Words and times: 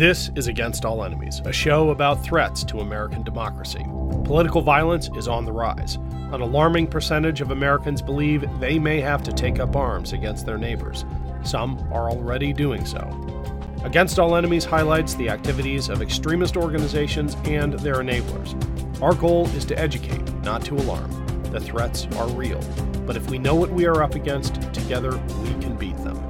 This 0.00 0.30
is 0.34 0.48
Against 0.48 0.86
All 0.86 1.04
Enemies, 1.04 1.42
a 1.44 1.52
show 1.52 1.90
about 1.90 2.24
threats 2.24 2.64
to 2.64 2.80
American 2.80 3.22
democracy. 3.22 3.84
Political 4.24 4.62
violence 4.62 5.10
is 5.14 5.28
on 5.28 5.44
the 5.44 5.52
rise. 5.52 5.96
An 6.32 6.40
alarming 6.40 6.86
percentage 6.86 7.42
of 7.42 7.50
Americans 7.50 8.00
believe 8.00 8.46
they 8.60 8.78
may 8.78 8.98
have 9.02 9.22
to 9.24 9.30
take 9.30 9.60
up 9.60 9.76
arms 9.76 10.14
against 10.14 10.46
their 10.46 10.56
neighbors. 10.56 11.04
Some 11.42 11.78
are 11.92 12.08
already 12.08 12.54
doing 12.54 12.86
so. 12.86 13.00
Against 13.84 14.18
All 14.18 14.36
Enemies 14.36 14.64
highlights 14.64 15.16
the 15.16 15.28
activities 15.28 15.90
of 15.90 16.00
extremist 16.00 16.56
organizations 16.56 17.36
and 17.44 17.74
their 17.74 17.96
enablers. 17.96 18.56
Our 19.02 19.14
goal 19.14 19.48
is 19.48 19.66
to 19.66 19.78
educate, 19.78 20.26
not 20.36 20.64
to 20.64 20.76
alarm. 20.76 21.10
The 21.50 21.60
threats 21.60 22.06
are 22.16 22.28
real, 22.28 22.62
but 23.04 23.18
if 23.18 23.28
we 23.28 23.36
know 23.36 23.54
what 23.54 23.70
we 23.70 23.84
are 23.84 24.02
up 24.02 24.14
against, 24.14 24.62
together 24.72 25.18
we 25.42 25.50
can 25.60 25.76
beat 25.76 25.98
them. 25.98 26.29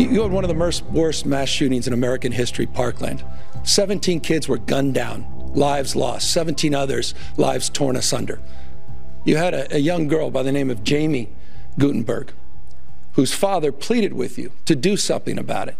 You 0.00 0.22
had 0.22 0.32
one 0.32 0.44
of 0.44 0.48
the 0.48 0.82
worst 0.90 1.26
mass 1.26 1.50
shootings 1.50 1.86
in 1.86 1.92
American 1.92 2.32
history, 2.32 2.64
Parkland. 2.64 3.22
17 3.64 4.20
kids 4.20 4.48
were 4.48 4.56
gunned 4.56 4.94
down, 4.94 5.26
lives 5.54 5.94
lost, 5.94 6.32
17 6.32 6.74
others, 6.74 7.14
lives 7.36 7.68
torn 7.68 7.96
asunder. 7.96 8.40
You 9.26 9.36
had 9.36 9.52
a, 9.52 9.76
a 9.76 9.78
young 9.78 10.08
girl 10.08 10.30
by 10.30 10.42
the 10.42 10.52
name 10.52 10.70
of 10.70 10.88
Jaime 10.88 11.28
Guttenberg, 11.78 12.32
whose 13.12 13.34
father 13.34 13.72
pleaded 13.72 14.14
with 14.14 14.38
you 14.38 14.52
to 14.64 14.74
do 14.74 14.96
something 14.96 15.38
about 15.38 15.68
it. 15.68 15.76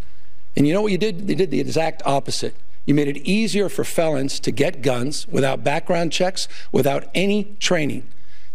And 0.55 0.69
you 0.69 0.75
know 0.75 0.83
what 0.83 0.93
you 0.93 0.99
did? 0.99 1.27
You 1.27 1.35
did 1.35 1.51
the 1.51 1.61
exact 1.61 2.03
opposite. 2.05 2.55
You 2.85 2.93
made 2.93 3.09
it 3.09 3.17
easier 3.27 3.71
for 3.71 3.85
felons 3.85 4.39
to 4.41 4.51
get 4.51 4.83
guns 4.83 5.27
without 5.29 5.65
background 5.65 6.13
checks, 6.13 6.47
without 6.73 7.09
any 7.15 7.57
training. 7.59 8.07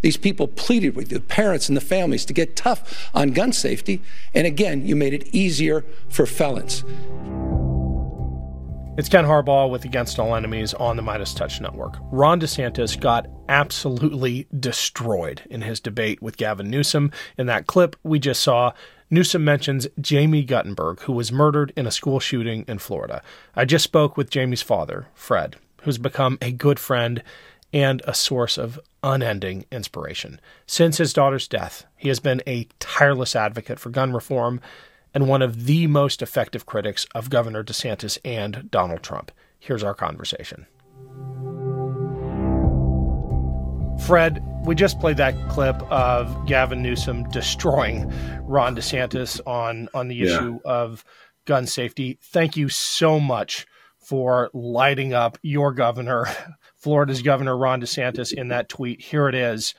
These 0.05 0.17
people 0.17 0.47
pleaded 0.47 0.95
with 0.95 1.09
the 1.09 1.19
parents 1.19 1.67
and 1.67 1.75
the 1.75 1.81
families 1.81 2.25
to 2.25 2.33
get 2.33 2.55
tough 2.55 3.09
on 3.15 3.31
gun 3.31 3.51
safety. 3.51 4.03
And 4.35 4.45
again, 4.45 4.85
you 4.85 4.95
made 4.95 5.15
it 5.15 5.27
easier 5.33 5.83
for 6.09 6.27
felons. 6.27 6.83
It's 8.99 9.09
Ken 9.09 9.25
Harbaugh 9.25 9.67
with 9.67 9.83
Against 9.83 10.19
All 10.19 10.35
Enemies 10.35 10.75
on 10.75 10.95
the 10.95 11.01
Midas 11.01 11.33
Touch 11.33 11.59
Network. 11.59 11.97
Ron 12.11 12.39
DeSantis 12.39 13.01
got 13.01 13.25
absolutely 13.49 14.45
destroyed 14.59 15.41
in 15.49 15.63
his 15.63 15.79
debate 15.79 16.21
with 16.21 16.37
Gavin 16.37 16.69
Newsom. 16.69 17.11
In 17.35 17.47
that 17.47 17.65
clip 17.65 17.95
we 18.03 18.19
just 18.19 18.43
saw, 18.43 18.73
Newsom 19.09 19.43
mentions 19.43 19.87
Jaime 20.07 20.43
Guttenberg, 20.43 20.99
who 20.99 21.13
was 21.13 21.31
murdered 21.31 21.73
in 21.75 21.87
a 21.87 21.91
school 21.91 22.19
shooting 22.19 22.63
in 22.67 22.77
Florida. 22.77 23.23
I 23.55 23.65
just 23.65 23.85
spoke 23.85 24.17
with 24.17 24.31
Jaime's 24.31 24.61
father, 24.61 25.07
Fred, 25.15 25.55
who's 25.81 25.97
become 25.97 26.37
a 26.43 26.51
good 26.51 26.77
friend 26.77 27.23
and 27.75 28.01
a 28.05 28.13
source 28.13 28.57
of 28.57 28.79
unending 29.03 29.65
inspiration. 29.69 30.39
Since 30.65 30.97
his 30.97 31.11
daughter's 31.11 31.45
death, 31.45 31.85
he 31.97 32.07
has 32.07 32.21
been 32.21 32.41
a 32.47 32.69
tireless 32.79 33.35
advocate 33.35 33.79
for 33.79 33.89
gun 33.89 34.13
reform 34.13 34.61
and 35.13 35.27
one 35.27 35.41
of 35.41 35.65
the 35.65 35.85
most 35.85 36.21
effective 36.21 36.65
critics 36.65 37.05
of 37.13 37.29
Governor 37.29 37.65
DeSantis 37.65 38.17
and 38.23 38.71
Donald 38.71 39.03
Trump. 39.03 39.29
Here's 39.59 39.83
our 39.83 39.93
conversation. 39.93 40.65
Fred, 44.07 44.41
we 44.65 44.73
just 44.73 44.99
played 45.01 45.17
that 45.17 45.35
clip 45.49 45.75
of 45.91 46.45
Gavin 46.45 46.81
Newsom 46.81 47.27
destroying 47.29 48.09
Ron 48.43 48.77
DeSantis 48.77 49.41
on 49.45 49.89
on 49.93 50.07
the 50.07 50.21
issue 50.21 50.59
yeah. 50.63 50.71
of 50.71 51.03
gun 51.43 51.65
safety. 51.65 52.19
Thank 52.21 52.55
you 52.55 52.69
so 52.69 53.19
much 53.19 53.67
for 53.97 54.49
lighting 54.53 55.13
up 55.13 55.37
your 55.41 55.73
governor 55.73 56.27
Florida's 56.85 57.23
Governor 57.23 57.57
Ron 57.57 57.81
DeSantis 57.81 58.31
in 58.31 58.49
that 58.49 58.69
tweet. 58.69 59.01
Here 59.01 59.27
it 59.27 59.33
is. 59.33 59.73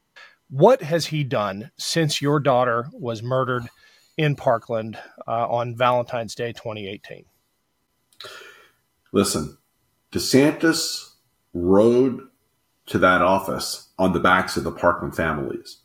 What 0.51 0.83
has 0.83 1.07
he 1.07 1.23
done 1.23 1.71
since 1.79 2.21
your 2.21 2.41
daughter 2.41 2.89
was 2.93 3.23
murdered 3.23 3.69
in 4.17 4.35
Parkland 4.35 4.99
uh, 5.25 5.47
on 5.49 5.77
Valentine's 5.77 6.34
Day 6.34 6.53
2018? 6.53 7.25
Listen, 9.12 9.57
DeSantis 10.11 11.12
rode 11.55 12.23
to 12.87 12.99
that 12.99 13.22
office 13.22 13.89
on 14.00 14.12
the 14.12 14.19
backs 14.19 14.56
of 14.56 14.65
the 14.65 14.72
Parkland 14.72 15.15
families. 15.15 15.77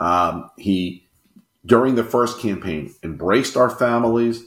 Um, 0.00 0.50
he, 0.58 1.08
during 1.64 1.94
the 1.94 2.04
first 2.04 2.40
campaign, 2.40 2.94
embraced 3.02 3.56
our 3.56 3.70
families, 3.70 4.44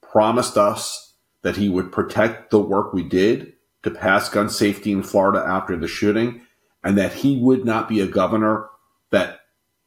promised 0.00 0.56
us 0.56 1.12
that 1.42 1.58
he 1.58 1.68
would 1.68 1.92
protect 1.92 2.50
the 2.50 2.58
work 2.58 2.94
we 2.94 3.02
did 3.02 3.53
to 3.84 3.90
pass 3.90 4.28
gun 4.28 4.50
safety 4.50 4.90
in 4.92 5.02
Florida 5.02 5.44
after 5.46 5.76
the 5.76 5.86
shooting, 5.86 6.42
and 6.82 6.98
that 6.98 7.12
he 7.12 7.38
would 7.38 7.64
not 7.64 7.88
be 7.88 8.00
a 8.00 8.06
governor 8.06 8.68
that 9.10 9.40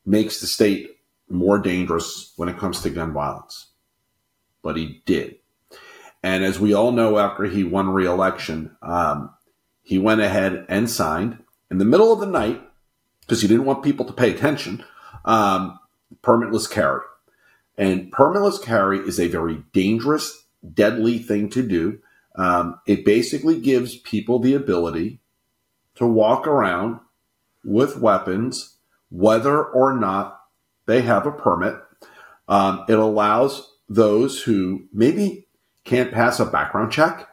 makes 0.05 0.39
the 0.39 0.47
state 0.47 0.97
more 1.29 1.59
dangerous 1.59 2.33
when 2.37 2.47
it 2.47 2.57
comes 2.57 2.81
to 2.81 2.89
gun 2.89 3.11
violence. 3.11 3.67
But 4.63 4.77
he 4.77 5.01
did. 5.05 5.35
And 6.23 6.43
as 6.43 6.59
we 6.59 6.73
all 6.73 6.91
know, 6.91 7.17
after 7.17 7.43
he 7.45 7.63
won 7.63 7.89
re-election, 7.89 8.75
um, 8.81 9.31
he 9.83 9.97
went 9.97 10.21
ahead 10.21 10.65
and 10.69 10.89
signed 10.89 11.43
in 11.69 11.77
the 11.77 11.85
middle 11.85 12.11
of 12.11 12.19
the 12.19 12.25
night 12.25 12.61
because 13.21 13.41
he 13.41 13.47
didn't 13.47 13.65
want 13.65 13.83
people 13.83 14.05
to 14.05 14.13
pay 14.13 14.31
attention. 14.31 14.83
Um, 15.25 15.79
permitless 16.23 16.69
carry, 16.69 17.01
and 17.77 18.11
permitless 18.11 18.61
carry 18.61 18.99
is 18.99 19.19
a 19.19 19.27
very 19.27 19.63
dangerous, 19.73 20.45
deadly 20.73 21.19
thing 21.19 21.49
to 21.49 21.61
do. 21.61 21.99
Um, 22.37 22.79
it 22.85 23.03
basically 23.03 23.59
gives 23.59 23.97
people 23.97 24.39
the 24.39 24.53
ability 24.53 25.19
to 25.95 26.05
walk 26.05 26.45
around 26.45 26.99
with 27.63 27.97
weapons, 27.97 28.77
whether 29.09 29.63
or 29.63 29.93
not 29.93 30.39
they 30.85 31.01
have 31.01 31.25
a 31.25 31.31
permit. 31.31 31.75
Um, 32.47 32.85
it 32.87 32.97
allows 32.97 33.73
those 33.89 34.43
who 34.43 34.87
maybe 34.93 35.47
can't 35.83 36.13
pass 36.13 36.39
a 36.39 36.45
background 36.45 36.91
check, 36.91 37.27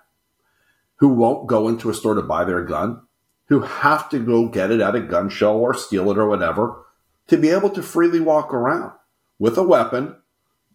who 0.97 1.09
won't 1.09 1.47
go 1.47 1.69
into 1.69 1.91
a 1.91 1.95
store 1.95 2.15
to 2.15 2.23
buy 2.23 2.45
their 2.45 2.65
gun, 2.65 3.03
who 3.47 3.61
have 3.61 4.09
to 4.09 4.19
go 4.19 4.49
get 4.49 4.71
it 4.71 4.81
at 4.81 4.95
a 4.95 5.01
gun 5.01 5.29
show 5.29 5.59
or 5.59 5.75
steal 5.75 6.11
it 6.11 6.19
or 6.19 6.27
whatever, 6.27 6.85
to 7.27 7.37
be 7.37 7.51
able 7.51 7.71
to 7.71 7.83
freely 7.83 8.21
walk 8.21 8.55
around 8.55 8.93
with 9.39 9.59
a 9.59 9.63
weapon, 9.63 10.17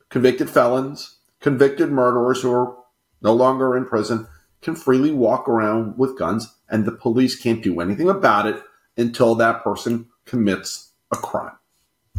convicted 0.09 0.49
felons, 0.49 1.17
convicted 1.39 1.89
murderers 1.89 2.41
who 2.41 2.51
are 2.51 2.75
no 3.21 3.33
longer 3.33 3.75
in 3.75 3.85
prison, 3.85 4.27
can 4.61 4.75
freely 4.75 5.11
walk 5.11 5.47
around 5.47 5.97
with 5.97 6.17
guns, 6.17 6.55
and 6.69 6.85
the 6.85 6.91
police 6.91 7.39
can't 7.39 7.63
do 7.63 7.79
anything 7.79 8.09
about 8.09 8.45
it 8.45 8.61
until 8.97 9.35
that 9.35 9.63
person 9.63 10.07
commits 10.25 10.93
a 11.11 11.15
crime. 11.15 11.55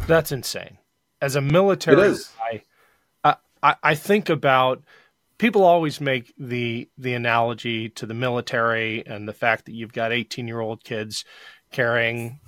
That's 0.07 0.33
insane. 0.33 0.79
As 1.21 1.37
a 1.37 1.41
military 1.41 2.15
guy, 2.15 2.63
I, 3.23 3.37
I, 3.63 3.77
I 3.83 3.95
think 3.95 4.31
about 4.31 4.83
people 5.37 5.65
always 5.65 6.01
make 6.01 6.33
the 6.39 6.89
the 6.97 7.15
analogy 7.15 7.89
to 7.91 8.07
the 8.07 8.15
military 8.15 9.07
and 9.07 9.29
the 9.29 9.33
fact 9.33 9.67
that 9.67 9.73
you've 9.73 9.93
got 9.93 10.13
18 10.13 10.49
year 10.49 10.61
old 10.61 10.83
kids 10.83 11.25
carrying 11.71 12.41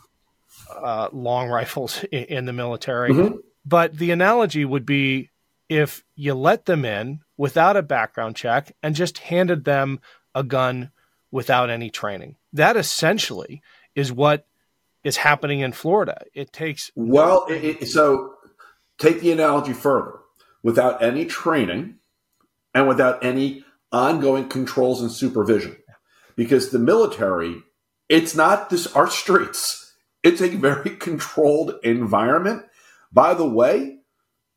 uh, 0.74 1.08
long 1.12 1.48
rifles 1.50 2.04
in, 2.04 2.24
in 2.24 2.44
the 2.46 2.52
military. 2.52 3.10
Mm-hmm. 3.10 3.36
But 3.64 3.96
the 3.96 4.10
analogy 4.10 4.64
would 4.64 4.86
be 4.86 5.30
if 5.78 6.04
you 6.14 6.34
let 6.34 6.66
them 6.66 6.84
in 6.84 7.20
without 7.36 7.76
a 7.76 7.82
background 7.82 8.36
check 8.36 8.72
and 8.82 8.94
just 8.94 9.18
handed 9.18 9.64
them 9.64 10.00
a 10.34 10.42
gun 10.42 10.90
without 11.30 11.70
any 11.70 11.90
training. 11.90 12.36
That 12.52 12.76
essentially 12.76 13.62
is 13.94 14.12
what 14.12 14.46
is 15.02 15.16
happening 15.16 15.60
in 15.60 15.72
Florida. 15.72 16.24
It 16.34 16.52
takes 16.52 16.90
well, 16.94 17.46
it, 17.48 17.82
it, 17.82 17.88
so 17.88 18.34
take 18.98 19.20
the 19.20 19.32
analogy 19.32 19.72
further. 19.72 20.18
Without 20.62 21.02
any 21.02 21.24
training 21.24 21.96
and 22.72 22.86
without 22.86 23.24
any 23.24 23.64
ongoing 23.90 24.48
controls 24.48 25.02
and 25.02 25.10
supervision, 25.10 25.76
because 26.36 26.70
the 26.70 26.78
military, 26.78 27.56
it's 28.08 28.36
not 28.36 28.70
this 28.70 28.86
our 28.94 29.10
streets. 29.10 29.94
It's 30.22 30.40
a 30.40 30.48
very 30.48 30.90
controlled 30.96 31.74
environment. 31.82 32.62
By 33.12 33.34
the 33.34 33.48
way, 33.48 33.98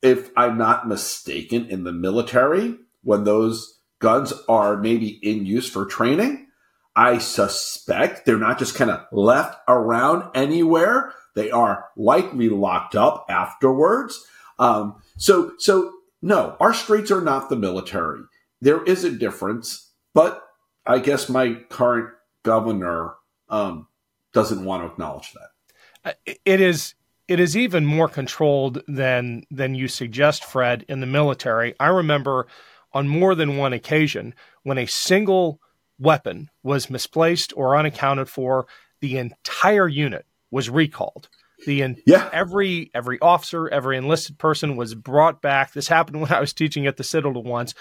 if 0.05 0.29
I'm 0.38 0.57
not 0.57 0.88
mistaken, 0.88 1.66
in 1.66 1.83
the 1.83 1.91
military, 1.91 2.75
when 3.02 3.23
those 3.23 3.79
guns 3.97 4.34
are 4.47 4.78
maybe 4.78 5.19
in 5.23 5.47
use 5.47 5.67
for 5.67 5.85
training, 5.85 6.47
I 6.96 7.17
suspect 7.17 8.25
they're 8.25 8.37
not 8.37 8.59
just 8.59 8.75
kind 8.75 8.91
of 8.91 9.02
left 9.11 9.59
around 9.67 10.29
anywhere. 10.35 11.11
They 11.34 11.49
are 11.49 11.85
likely 11.97 12.49
locked 12.49 12.96
up 12.96 13.25
afterwards. 13.29 14.23
Um, 14.59 15.02
so, 15.17 15.53
so 15.57 15.91
no, 16.22 16.55
our 16.59 16.73
streets 16.73 17.09
are 17.09 17.22
not 17.22 17.49
the 17.49 17.55
military. 17.55 18.22
There 18.61 18.84
is 18.84 19.03
a 19.03 19.11
difference, 19.11 19.91
but 20.13 20.43
I 20.85 20.99
guess 20.99 21.29
my 21.29 21.55
current 21.69 22.11
governor 22.43 23.16
um, 23.49 23.87
doesn't 24.34 24.63
want 24.63 24.84
to 24.84 24.91
acknowledge 24.91 25.34
that. 25.34 26.11
Uh, 26.28 26.34
it 26.46 26.61
is 26.61 26.93
it 27.27 27.39
is 27.39 27.57
even 27.57 27.85
more 27.85 28.07
controlled 28.07 28.81
than 28.87 29.43
than 29.49 29.75
you 29.75 29.87
suggest, 29.87 30.43
Fred, 30.43 30.85
in 30.87 30.99
the 30.99 31.05
military. 31.07 31.75
I 31.79 31.87
remember 31.87 32.47
on 32.93 33.07
more 33.07 33.35
than 33.35 33.57
one 33.57 33.73
occasion 33.73 34.33
when 34.63 34.77
a 34.77 34.85
single 34.85 35.59
weapon 35.99 36.49
was 36.63 36.89
misplaced 36.89 37.53
or 37.55 37.77
unaccounted 37.77 38.29
for, 38.29 38.67
the 39.01 39.17
entire 39.17 39.87
unit 39.87 40.25
was 40.51 40.69
recalled 40.69 41.27
The 41.66 41.81
in- 41.81 42.01
yeah. 42.05 42.29
every 42.31 42.91
every 42.93 43.19
officer, 43.19 43.67
every 43.69 43.97
enlisted 43.97 44.37
person 44.37 44.75
was 44.75 44.93
brought 44.95 45.41
back. 45.41 45.73
This 45.73 45.87
happened 45.87 46.22
when 46.22 46.31
I 46.33 46.39
was 46.39 46.53
teaching 46.53 46.87
at 46.87 46.97
the 46.97 47.03
Citadel 47.03 47.43
once. 47.43 47.73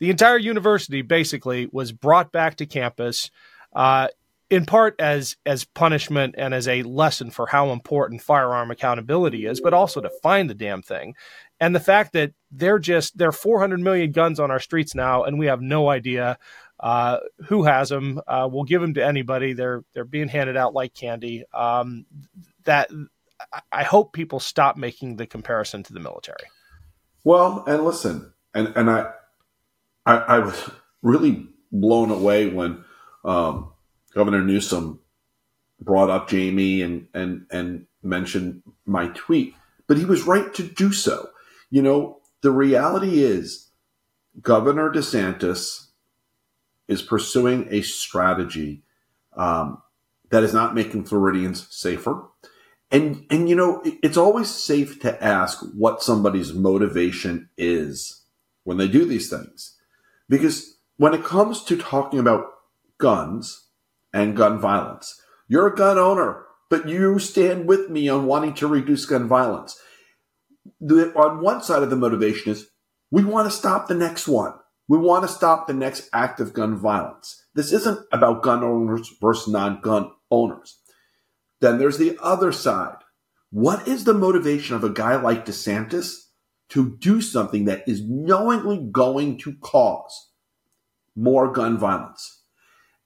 The 0.00 0.10
entire 0.10 0.38
university 0.38 1.02
basically 1.02 1.68
was 1.72 1.90
brought 1.92 2.30
back 2.30 2.56
to 2.56 2.66
campus. 2.66 3.30
Uh, 3.74 4.08
in 4.50 4.64
part 4.64 4.94
as 4.98 5.36
as 5.44 5.64
punishment 5.64 6.34
and 6.38 6.54
as 6.54 6.66
a 6.66 6.82
lesson 6.82 7.30
for 7.30 7.46
how 7.46 7.70
important 7.70 8.22
firearm 8.22 8.70
accountability 8.70 9.46
is, 9.46 9.60
but 9.60 9.74
also 9.74 10.00
to 10.00 10.10
find 10.22 10.48
the 10.48 10.54
damn 10.54 10.82
thing. 10.82 11.14
And 11.60 11.74
the 11.74 11.80
fact 11.80 12.12
that 12.12 12.32
they're 12.50 12.78
just 12.78 13.18
there 13.18 13.28
are 13.28 13.32
400 13.32 13.80
million 13.80 14.12
guns 14.12 14.40
on 14.40 14.50
our 14.50 14.60
streets 14.60 14.94
now, 14.94 15.24
and 15.24 15.38
we 15.38 15.46
have 15.46 15.60
no 15.60 15.88
idea 15.88 16.38
uh, 16.80 17.18
who 17.46 17.64
has 17.64 17.88
them. 17.88 18.20
Uh, 18.26 18.48
we'll 18.50 18.64
give 18.64 18.80
them 18.80 18.94
to 18.94 19.04
anybody. 19.04 19.52
They're 19.52 19.84
they're 19.92 20.04
being 20.04 20.28
handed 20.28 20.56
out 20.56 20.74
like 20.74 20.94
candy. 20.94 21.44
Um, 21.52 22.06
that 22.64 22.90
I 23.70 23.82
hope 23.82 24.12
people 24.12 24.40
stop 24.40 24.76
making 24.76 25.16
the 25.16 25.26
comparison 25.26 25.82
to 25.84 25.92
the 25.92 26.00
military. 26.00 26.48
Well, 27.24 27.64
and 27.66 27.84
listen, 27.84 28.32
and 28.54 28.72
and 28.76 28.88
I 28.88 29.10
I, 30.06 30.16
I 30.16 30.38
was 30.38 30.70
really 31.02 31.46
blown 31.70 32.10
away 32.10 32.48
when. 32.48 32.84
Um, 33.24 33.72
Governor 34.18 34.42
Newsom 34.42 34.98
brought 35.80 36.10
up 36.10 36.28
Jaime 36.28 36.82
and 36.82 37.06
and 37.14 37.46
and 37.52 37.86
mentioned 38.02 38.64
my 38.84 39.06
tweet, 39.14 39.54
but 39.86 39.96
he 39.96 40.04
was 40.04 40.24
right 40.24 40.52
to 40.54 40.64
do 40.64 40.92
so. 40.92 41.30
You 41.70 41.82
know, 41.82 42.18
the 42.40 42.50
reality 42.50 43.22
is 43.22 43.68
Governor 44.42 44.90
DeSantis 44.90 45.86
is 46.88 47.00
pursuing 47.00 47.68
a 47.70 47.82
strategy 47.82 48.82
um, 49.36 49.80
that 50.30 50.42
is 50.42 50.52
not 50.52 50.74
making 50.74 51.04
Floridians 51.04 51.68
safer. 51.70 52.24
And 52.90 53.24
and 53.30 53.48
you 53.48 53.54
know, 53.54 53.80
it's 54.02 54.16
always 54.16 54.50
safe 54.50 54.98
to 55.02 55.22
ask 55.22 55.60
what 55.76 56.02
somebody's 56.02 56.52
motivation 56.52 57.50
is 57.56 58.24
when 58.64 58.78
they 58.78 58.88
do 58.88 59.04
these 59.04 59.30
things. 59.30 59.76
Because 60.28 60.78
when 60.96 61.14
it 61.14 61.22
comes 61.22 61.62
to 61.66 61.76
talking 61.76 62.18
about 62.18 62.46
guns, 62.98 63.67
and 64.18 64.36
gun 64.36 64.58
violence. 64.58 65.20
You're 65.48 65.68
a 65.68 65.76
gun 65.76 65.98
owner, 65.98 66.44
but 66.68 66.88
you 66.88 67.18
stand 67.18 67.66
with 67.66 67.88
me 67.88 68.08
on 68.08 68.26
wanting 68.26 68.54
to 68.54 68.66
reduce 68.66 69.06
gun 69.06 69.28
violence. 69.28 69.80
The, 70.80 71.12
on 71.14 71.40
one 71.42 71.62
side 71.62 71.82
of 71.82 71.90
the 71.90 71.96
motivation 71.96 72.52
is 72.52 72.68
we 73.10 73.24
want 73.24 73.50
to 73.50 73.56
stop 73.56 73.88
the 73.88 73.94
next 73.94 74.28
one. 74.28 74.52
We 74.86 74.98
want 74.98 75.22
to 75.24 75.32
stop 75.32 75.66
the 75.66 75.74
next 75.74 76.08
act 76.12 76.40
of 76.40 76.52
gun 76.52 76.76
violence. 76.76 77.44
This 77.54 77.72
isn't 77.72 78.06
about 78.12 78.42
gun 78.42 78.62
owners 78.62 79.10
versus 79.20 79.52
non 79.52 79.80
gun 79.80 80.10
owners. 80.30 80.78
Then 81.60 81.78
there's 81.78 81.98
the 81.98 82.18
other 82.22 82.52
side. 82.52 82.96
What 83.50 83.88
is 83.88 84.04
the 84.04 84.14
motivation 84.14 84.76
of 84.76 84.84
a 84.84 84.90
guy 84.90 85.16
like 85.16 85.46
DeSantis 85.46 86.14
to 86.70 86.96
do 86.98 87.20
something 87.20 87.64
that 87.64 87.88
is 87.88 88.02
knowingly 88.06 88.86
going 88.90 89.38
to 89.38 89.54
cause 89.60 90.30
more 91.16 91.50
gun 91.50 91.78
violence? 91.78 92.37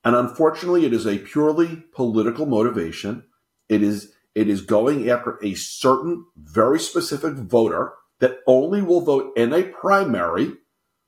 And 0.05 0.17
unfortunately, 0.17 0.85
it 0.85 0.93
is 0.93 1.07
a 1.07 1.19
purely 1.19 1.85
political 1.93 2.47
motivation. 2.47 3.25
It 3.69 3.83
is 3.83 4.13
it 4.35 4.49
is 4.49 4.63
going 4.63 5.11
after 5.11 5.39
a 5.43 5.55
certain 5.55 6.25
very 6.37 6.81
specific 6.81 7.35
voter 7.35 7.93
that 8.21 8.39
only 8.47 8.81
will 8.81 9.03
vote 9.03 9.33
in 9.37 9.53
a 9.53 9.63
primary, 9.63 10.53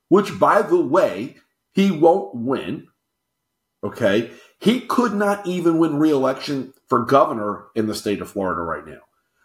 which 0.08 0.38
by 0.38 0.62
the 0.62 0.80
way, 0.80 1.36
he 1.72 1.90
won't 1.90 2.34
win. 2.34 2.88
Okay. 3.82 4.30
He 4.58 4.80
could 4.80 5.14
not 5.14 5.46
even 5.46 5.78
win 5.78 5.96
re-election 5.96 6.72
for 6.86 7.04
governor 7.04 7.66
in 7.74 7.86
the 7.86 7.94
state 7.94 8.20
of 8.20 8.30
Florida 8.30 8.62
right 8.62 8.86
now. 8.86 9.00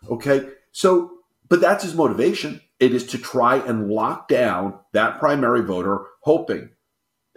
Okay. 0.10 0.50
So, 0.72 1.12
but 1.48 1.62
that's 1.62 1.84
his 1.84 1.96
motivation. 1.96 2.62
It 2.80 2.94
is 2.94 3.06
to 3.07 3.18
try 3.18 3.57
and 3.57 3.90
lock 3.90 4.28
down 4.28 4.80
that 4.94 5.19
primary 5.19 5.62
voter, 5.62 6.06
hoping 6.22 6.69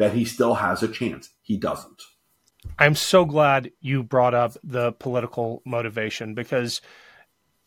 that 0.02 0.14
he 0.14 0.24
still 0.24 0.54
has 0.54 0.82
a 0.82 0.88
chance. 0.88 1.30
He 1.42 1.56
doesn't. 1.56 2.02
I'm 2.76 2.96
so 2.96 3.24
glad 3.24 3.70
you 3.80 4.02
brought 4.02 4.34
up 4.34 4.56
the 4.64 4.90
political 4.90 5.62
motivation 5.64 6.34
because 6.34 6.80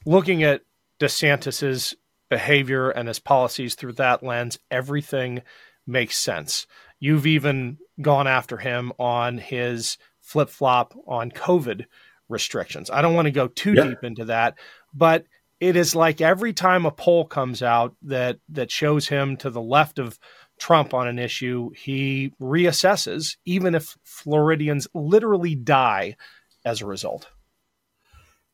looking 0.05 0.43
at 0.43 0.63
DeSantis's 0.99 1.95
behavior 2.29 2.89
and 2.89 3.07
his 3.07 3.19
policies 3.19 3.75
through 3.75 3.93
that 3.93 4.21
lens, 4.21 4.59
everything 4.69 5.43
makes 5.87 6.17
sense. 6.17 6.67
You've 6.99 7.25
even 7.25 7.77
gone 8.01 8.27
after 8.27 8.57
him 8.57 8.91
on 8.99 9.37
his 9.37 9.97
flip 10.19 10.49
flop 10.49 10.93
on 11.07 11.31
COVID 11.31 11.85
restrictions. 12.27 12.89
I 12.89 13.01
don't 13.01 13.13
want 13.13 13.27
to 13.27 13.31
go 13.31 13.47
too 13.47 13.75
yeah. 13.75 13.83
deep 13.83 14.03
into 14.03 14.25
that, 14.25 14.57
but 14.93 15.23
it 15.61 15.77
is 15.77 15.95
like 15.95 16.19
every 16.19 16.51
time 16.51 16.85
a 16.85 16.91
poll 16.91 17.23
comes 17.23 17.63
out 17.63 17.95
that 18.01 18.39
that 18.49 18.71
shows 18.71 19.07
him 19.07 19.37
to 19.37 19.49
the 19.49 19.61
left 19.61 19.99
of 19.99 20.19
Trump 20.59 20.93
on 20.93 21.07
an 21.07 21.19
issue, 21.19 21.71
he 21.75 22.33
reassesses, 22.41 23.37
even 23.45 23.75
if 23.75 23.97
Floridians 24.03 24.87
literally 24.93 25.55
die 25.55 26.15
as 26.63 26.81
a 26.81 26.85
result. 26.85 27.29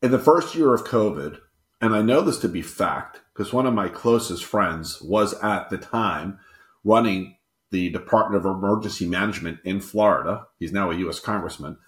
In 0.02 0.10
the 0.10 0.18
first 0.18 0.54
year 0.54 0.74
of 0.74 0.84
COVID, 0.84 1.38
and 1.80 1.94
I 1.94 2.02
know 2.02 2.20
this 2.20 2.38
to 2.38 2.48
be 2.48 2.62
fact 2.62 3.20
because 3.32 3.52
one 3.52 3.66
of 3.66 3.74
my 3.74 3.88
closest 3.88 4.44
friends 4.44 5.00
was 5.00 5.34
at 5.42 5.70
the 5.70 5.78
time 5.78 6.38
running 6.84 7.36
the 7.70 7.90
Department 7.90 8.44
of 8.44 8.50
Emergency 8.50 9.06
Management 9.06 9.58
in 9.64 9.80
Florida. 9.80 10.46
He's 10.58 10.72
now 10.72 10.90
a 10.90 10.96
U.S. 10.96 11.18
congressman. 11.18 11.78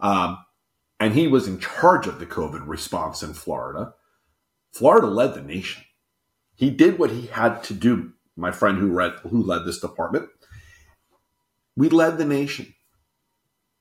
Um, 0.00 0.38
and 1.00 1.14
he 1.14 1.26
was 1.26 1.48
in 1.48 1.58
charge 1.58 2.06
of 2.06 2.18
the 2.18 2.26
COVID 2.26 2.66
response 2.66 3.22
in 3.22 3.34
Florida. 3.34 3.94
Florida 4.72 5.06
led 5.06 5.34
the 5.34 5.42
nation. 5.42 5.82
He 6.54 6.70
did 6.70 6.98
what 6.98 7.10
he 7.10 7.26
had 7.26 7.64
to 7.64 7.74
do 7.74 8.12
my 8.36 8.50
friend 8.50 8.78
who 8.78 8.92
read 8.92 9.14
who 9.28 9.42
led 9.42 9.64
this 9.64 9.80
department. 9.80 10.28
We 11.76 11.88
led 11.88 12.18
the 12.18 12.24
nation. 12.24 12.74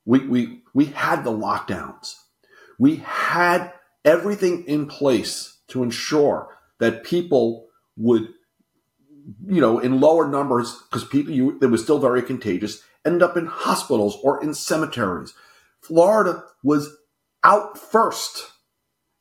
We 0.06 0.20
we 0.20 0.62
we 0.74 0.86
had 0.86 1.24
the 1.24 1.32
lockdowns. 1.32 2.16
We 2.80 2.98
had 2.98 3.74
everything 4.04 4.64
in 4.66 4.88
place 4.88 5.60
to 5.68 5.84
ensure 5.84 6.58
that 6.80 7.04
people 7.04 7.68
would, 7.96 8.30
you 9.46 9.62
know, 9.62 9.80
in 9.80 10.02
lower 10.02 10.28
numbers, 10.28 10.82
because 10.90 11.06
people 11.06 11.34
you 11.34 11.60
it 11.62 11.68
was 11.68 11.84
still 11.84 12.00
very 12.00 12.22
contagious, 12.22 12.84
end 13.06 13.22
up 13.22 13.38
in 13.38 13.46
hospitals 13.46 14.18
or 14.24 14.44
in 14.44 14.54
cemeteries. 14.54 15.34
Florida 15.82 16.44
was 16.64 16.96
out 17.44 17.78
first, 17.78 18.52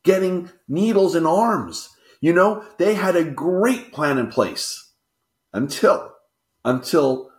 getting 0.05 0.51
needles 0.69 1.15
in 1.15 1.27
arms. 1.27 1.89
You 2.21 2.35
know, 2.35 2.65
they 2.79 2.95
had 2.95 3.17
a 3.17 3.25
great 3.25 3.93
plan 3.93 4.19
in 4.19 4.27
place 4.27 4.90
until 5.53 6.13
until 6.65 7.31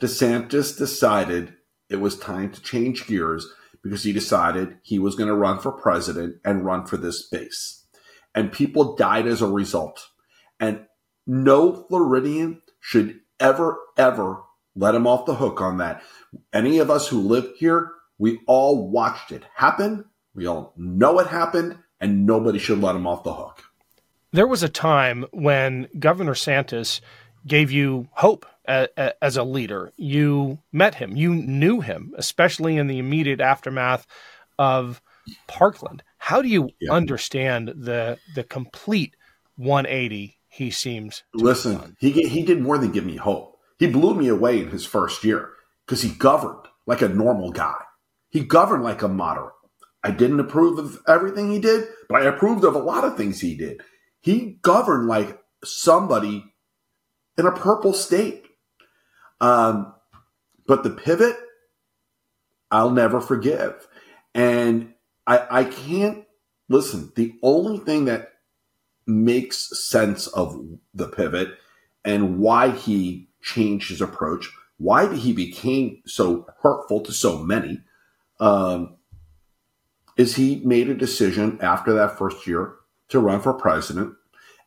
DeSantis 0.00 0.76
decided 0.76 1.54
it 1.88 1.96
was 1.96 2.18
time 2.18 2.52
to 2.52 2.62
change 2.62 3.06
gears 3.06 3.46
because 3.82 4.02
he 4.02 4.12
decided 4.12 4.78
he 4.82 4.98
was 4.98 5.14
going 5.14 5.28
to 5.28 5.34
run 5.34 5.58
for 5.58 5.72
president 5.72 6.36
and 6.44 6.64
run 6.64 6.84
for 6.86 6.96
this 6.96 7.26
base. 7.28 7.86
And 8.34 8.52
people 8.52 8.96
died 8.96 9.26
as 9.26 9.40
a 9.40 9.48
result. 9.48 10.08
And 10.60 10.86
no 11.26 11.86
Floridian 11.88 12.62
should 12.80 13.20
ever, 13.40 13.78
ever 13.96 14.42
let 14.74 14.94
him 14.94 15.06
off 15.06 15.26
the 15.26 15.36
hook 15.36 15.60
on 15.60 15.78
that. 15.78 16.02
Any 16.52 16.78
of 16.78 16.90
us 16.90 17.08
who 17.08 17.20
live 17.20 17.50
here, 17.56 17.92
we 18.18 18.40
all 18.46 18.88
watched 18.90 19.32
it 19.32 19.44
happen. 19.54 20.04
We 20.34 20.46
all 20.46 20.72
know 20.76 21.18
it 21.18 21.28
happened, 21.28 21.78
and 22.00 22.26
nobody 22.26 22.58
should 22.58 22.80
let 22.80 22.96
him 22.96 23.06
off 23.06 23.24
the 23.24 23.34
hook. 23.34 23.64
There 24.32 24.46
was 24.46 24.62
a 24.62 24.68
time 24.68 25.24
when 25.32 25.88
Governor 25.98 26.34
Santis 26.34 27.00
gave 27.46 27.70
you 27.70 28.08
hope 28.12 28.46
as 28.66 29.36
a 29.36 29.44
leader. 29.44 29.92
You 29.96 30.58
met 30.72 30.96
him, 30.96 31.16
you 31.16 31.34
knew 31.34 31.80
him, 31.80 32.14
especially 32.16 32.76
in 32.76 32.86
the 32.86 32.98
immediate 32.98 33.40
aftermath 33.40 34.06
of 34.58 35.00
Parkland. 35.46 36.02
How 36.18 36.42
do 36.42 36.48
you 36.48 36.70
yeah. 36.80 36.92
understand 36.92 37.68
the 37.68 38.18
the 38.34 38.44
complete 38.44 39.14
180 39.56 40.36
he 40.48 40.70
seems 40.70 41.22
Listen, 41.34 41.96
he 41.98 42.10
he 42.10 42.42
did 42.42 42.60
more 42.60 42.78
than 42.78 42.92
give 42.92 43.06
me 43.06 43.16
hope. 43.16 43.58
He 43.78 43.86
blew 43.86 44.14
me 44.14 44.28
away 44.28 44.60
in 44.60 44.70
his 44.70 44.84
first 44.84 45.22
year 45.24 45.50
because 45.86 46.02
he 46.02 46.10
governed 46.10 46.66
like 46.86 47.02
a 47.02 47.08
normal 47.08 47.52
guy. 47.52 47.76
He 48.30 48.40
governed 48.40 48.82
like 48.82 49.02
a 49.02 49.08
moderate. 49.08 49.54
I 50.02 50.10
didn't 50.10 50.40
approve 50.40 50.78
of 50.78 50.98
everything 51.06 51.50
he 51.50 51.58
did, 51.58 51.88
but 52.08 52.22
I 52.22 52.26
approved 52.26 52.64
of 52.64 52.74
a 52.74 52.80
lot 52.80 53.04
of 53.04 53.16
things 53.16 53.40
he 53.40 53.56
did. 53.56 53.82
He 54.20 54.58
governed 54.62 55.08
like 55.08 55.40
somebody 55.64 56.44
in 57.38 57.46
a 57.46 57.52
purple 57.52 57.92
state. 57.92 58.44
Um, 59.40 59.94
but 60.66 60.82
the 60.82 60.90
pivot, 60.90 61.36
I'll 62.70 62.90
never 62.90 63.20
forgive. 63.20 63.86
And 64.34 64.92
I, 65.26 65.46
I 65.50 65.64
can't 65.64 66.24
listen. 66.68 67.12
The 67.14 67.34
only 67.42 67.78
thing 67.78 68.04
that 68.06 68.32
makes 69.06 69.88
sense 69.88 70.26
of 70.26 70.60
the 70.92 71.08
pivot 71.08 71.48
and 72.04 72.38
why 72.38 72.70
he 72.70 73.28
changed 73.40 73.88
his 73.88 74.02
approach, 74.02 74.50
why 74.76 75.14
he 75.14 75.32
became 75.32 76.02
so 76.06 76.46
hurtful 76.60 77.00
to 77.00 77.12
so 77.12 77.38
many, 77.38 77.80
um, 78.40 78.96
is 80.16 80.36
he 80.36 80.60
made 80.64 80.88
a 80.88 80.94
decision 80.94 81.58
after 81.62 81.94
that 81.94 82.18
first 82.18 82.46
year 82.46 82.74
to 83.08 83.20
run 83.20 83.40
for 83.40 83.54
president, 83.54 84.14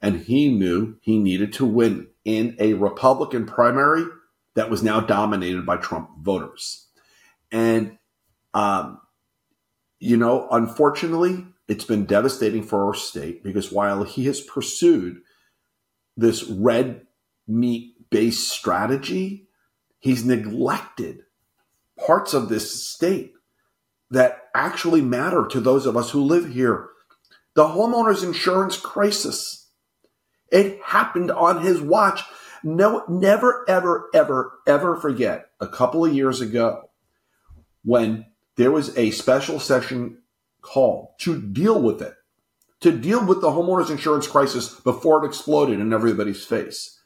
and 0.01 0.21
he 0.21 0.49
knew 0.49 0.97
he 1.01 1.19
needed 1.19 1.53
to 1.53 1.65
win 1.65 2.07
in 2.25 2.55
a 2.59 2.73
Republican 2.73 3.45
primary 3.45 4.05
that 4.55 4.69
was 4.69 4.83
now 4.83 4.99
dominated 4.99 5.65
by 5.65 5.77
Trump 5.77 6.09
voters. 6.19 6.87
And, 7.51 7.97
um, 8.53 8.99
you 9.99 10.17
know, 10.17 10.47
unfortunately, 10.51 11.45
it's 11.67 11.85
been 11.85 12.05
devastating 12.05 12.63
for 12.63 12.85
our 12.85 12.93
state 12.93 13.43
because 13.43 13.71
while 13.71 14.03
he 14.03 14.25
has 14.25 14.41
pursued 14.41 15.21
this 16.17 16.43
red 16.43 17.07
meat 17.47 17.95
based 18.09 18.49
strategy, 18.49 19.47
he's 19.99 20.25
neglected 20.25 21.21
parts 22.05 22.33
of 22.33 22.49
this 22.49 22.85
state 22.87 23.33
that 24.09 24.49
actually 24.53 25.01
matter 25.01 25.47
to 25.47 25.59
those 25.59 25.85
of 25.85 25.95
us 25.95 26.11
who 26.11 26.21
live 26.21 26.53
here. 26.53 26.89
The 27.55 27.63
homeowners 27.63 28.23
insurance 28.23 28.77
crisis. 28.77 29.60
It 30.51 30.81
happened 30.83 31.31
on 31.31 31.61
his 31.61 31.81
watch. 31.81 32.21
No, 32.63 33.03
never, 33.07 33.65
ever, 33.67 34.09
ever, 34.13 34.59
ever 34.67 34.95
forget 34.97 35.49
a 35.59 35.67
couple 35.67 36.05
of 36.05 36.13
years 36.13 36.41
ago 36.41 36.89
when 37.83 38.25
there 38.57 38.71
was 38.71 38.95
a 38.97 39.11
special 39.11 39.59
session 39.59 40.19
called 40.61 41.09
to 41.19 41.41
deal 41.41 41.81
with 41.81 42.01
it, 42.01 42.13
to 42.81 42.91
deal 42.91 43.25
with 43.25 43.41
the 43.41 43.49
homeowners 43.49 43.89
insurance 43.89 44.27
crisis 44.27 44.79
before 44.81 45.23
it 45.23 45.27
exploded 45.27 45.79
in 45.79 45.93
everybody's 45.93 46.45
face. 46.45 46.99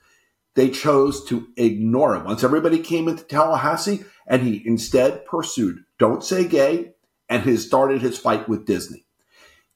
They 0.56 0.70
chose 0.70 1.24
to 1.26 1.48
ignore 1.56 2.16
it. 2.16 2.26
Once 2.26 2.44
everybody 2.44 2.80
came 2.80 3.08
into 3.08 3.24
Tallahassee 3.24 4.06
and 4.28 4.42
he 4.42 4.64
instead 4.66 5.26
pursued 5.26 5.84
Don't 6.00 6.24
Say 6.24 6.46
Gay 6.48 6.94
and 7.30 7.44
has 7.44 7.66
started 7.66 8.02
his 8.02 8.18
fight 8.18 8.48
with 8.48 8.66
Disney. 8.66 9.06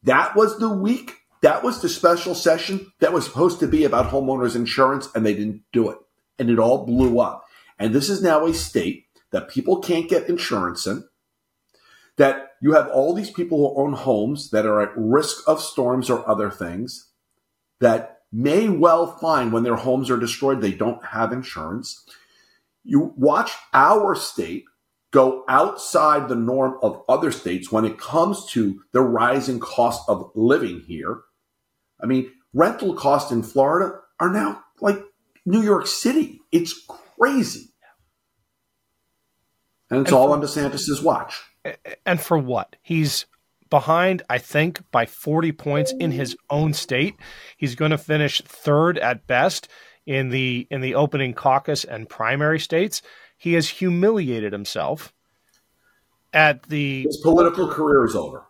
That 0.04 0.36
was 0.36 0.58
the 0.58 0.70
week 0.70 1.19
that 1.42 1.64
was 1.64 1.82
the 1.82 1.90
special 1.90 2.36
session 2.36 2.92
that 3.00 3.14
was 3.14 3.26
supposed 3.26 3.60
to 3.62 3.68
be 3.68 3.84
about 3.84 4.12
homeowners 4.12 4.56
insurance, 4.56 5.10
and 5.16 5.26
they 5.26 5.34
didn't 5.34 5.64
do 5.72 5.90
it. 5.90 5.98
And 6.38 6.50
it 6.50 6.60
all 6.60 6.86
blew 6.86 7.20
up. 7.20 7.46
And 7.78 7.94
this 7.94 8.10
is 8.10 8.22
now 8.22 8.46
a 8.46 8.54
state 8.54 9.06
that 9.32 9.50
people 9.50 9.80
can't 9.80 10.10
get 10.10 10.28
insurance 10.28 10.86
in, 10.86 11.06
that 12.18 12.54
you 12.62 12.74
have 12.74 12.90
all 12.90 13.14
these 13.14 13.32
people 13.32 13.58
who 13.58 13.82
own 13.82 13.94
homes 13.94 14.50
that 14.50 14.66
are 14.66 14.82
at 14.82 14.92
risk 14.98 15.48
of 15.48 15.62
storms 15.62 16.10
or 16.10 16.28
other 16.28 16.50
things 16.50 17.12
that 17.80 18.20
may 18.32 18.68
well 18.68 19.18
find 19.18 19.54
when 19.54 19.64
their 19.64 19.78
homes 19.78 20.10
are 20.10 20.18
destroyed 20.18 20.60
they 20.60 20.74
don't 20.74 21.04
have 21.06 21.32
insurance. 21.32 22.06
You 22.84 23.14
watch 23.16 23.52
our 23.74 24.16
state 24.16 24.66
go 25.12 25.44
outside 25.48 26.28
the 26.28 26.36
norm 26.36 26.78
of 26.84 27.02
other 27.08 27.32
states 27.32 27.72
when 27.72 27.86
it 27.86 27.98
comes 27.98 28.46
to 28.48 28.82
the 28.92 29.02
rising 29.02 29.60
cost 29.60 30.04
of 30.08 30.32
living 30.36 30.82
here 30.82 31.22
I 32.02 32.06
mean, 32.06 32.32
rental 32.54 32.96
costs 32.96 33.32
in 33.32 33.44
Florida 33.44 34.00
are 34.20 34.32
now 34.32 34.64
like 34.82 35.02
New 35.46 35.62
York 35.62 35.88
City. 35.88 36.42
It's 36.52 36.74
crazy. 37.18 37.70
And 39.90 40.02
it's 40.02 40.12
and 40.12 40.18
all 40.18 40.28
for, 40.28 40.34
on 40.34 40.42
DeSantis's 40.42 41.02
watch. 41.02 41.42
And 42.06 42.20
for 42.20 42.38
what? 42.38 42.76
He's 42.82 43.26
behind, 43.70 44.24
I 44.30 44.38
think, 44.38 44.82
by 44.92 45.06
40 45.06 45.52
points 45.54 45.94
in 46.00 46.12
his 46.12 46.36
own 46.50 46.74
state. 46.74 47.16
He's 47.58 47.76
going 47.76 47.92
to 47.92 47.98
finish 47.98 48.42
third 48.42 48.98
at 48.98 49.28
best 49.28 49.68
in 50.06 50.30
the 50.30 50.68
in 50.72 50.82
the 50.82 50.96
opening 50.96 51.34
caucus 51.34 51.84
and 51.84 52.10
primary 52.10 52.60
states. 52.60 53.02
He 53.38 53.54
has 53.54 53.70
humiliated 53.70 54.54
himself 54.54 55.14
at 56.34 56.64
the 56.64 57.04
his 57.04 57.18
political 57.18 57.68
career 57.68 58.06
is 58.06 58.16
over. 58.16 58.46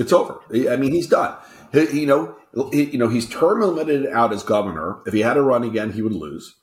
It's 0.00 0.14
over. 0.14 0.40
I 0.50 0.76
mean, 0.76 0.92
he's 0.92 1.08
done. 1.08 1.36
He, 1.72 2.00
you 2.00 2.06
know, 2.06 2.34
he, 2.72 2.84
you 2.84 2.98
know, 2.98 3.08
he's 3.08 3.28
term 3.28 3.60
limited 3.60 4.10
out 4.10 4.32
as 4.32 4.42
governor. 4.42 5.02
If 5.06 5.12
he 5.12 5.20
had 5.20 5.34
to 5.34 5.42
run 5.42 5.62
again, 5.62 5.92
he 5.92 6.00
would 6.00 6.14
lose. 6.14 6.56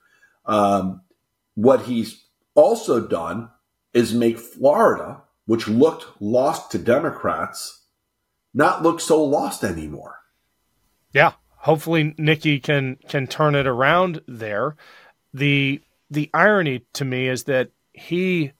Um, 0.47 1.01
what 1.53 1.83
he's 1.83 2.25
also 2.55 2.99
done 2.99 3.51
is 3.93 4.11
make 4.11 4.39
Florida, 4.39 5.21
which 5.45 5.67
looked 5.67 6.07
lost 6.19 6.71
to 6.71 6.79
Democrats, 6.79 7.85
not 8.55 8.81
look 8.81 8.99
so 8.99 9.23
lost 9.23 9.63
anymore. 9.63 10.17
Yeah, 11.13 11.33
hopefully 11.57 12.15
Nikki 12.17 12.59
can 12.59 12.97
can 13.07 13.27
turn 13.27 13.53
it 13.53 13.67
around 13.67 14.21
there. 14.27 14.75
The 15.31 15.79
the 16.09 16.31
irony 16.33 16.85
to 16.93 17.05
me 17.05 17.27
is 17.27 17.43
that 17.43 17.69
he 17.93 18.53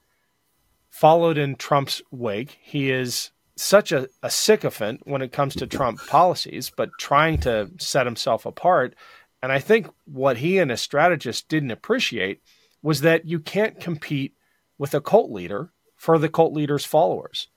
followed 0.91 1.39
in 1.39 1.55
Trump's 1.55 1.99
wake. 2.11 2.59
He 2.61 2.91
is 2.91 3.31
such 3.57 3.91
a, 3.91 4.07
a 4.23 4.29
sycophant 4.29 5.01
when 5.05 5.21
it 5.21 5.31
comes 5.31 5.55
to 5.55 5.67
Trump 5.67 5.99
policies, 6.07 6.71
but 6.75 6.89
trying 6.99 7.39
to 7.39 7.71
set 7.79 8.05
himself 8.05 8.45
apart. 8.45 8.95
And 9.41 9.51
I 9.51 9.59
think 9.59 9.87
what 10.05 10.37
he 10.37 10.57
and 10.57 10.71
his 10.71 10.81
strategists 10.81 11.43
didn't 11.43 11.71
appreciate 11.71 12.41
was 12.81 13.01
that 13.01 13.25
you 13.25 13.39
can't 13.39 13.79
compete 13.79 14.33
with 14.77 14.93
a 14.93 15.01
cult 15.01 15.31
leader 15.31 15.71
for 15.95 16.17
the 16.17 16.29
cult 16.29 16.53
leader's 16.53 16.85
followers. 16.85 17.49